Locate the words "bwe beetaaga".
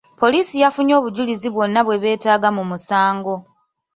1.83-2.49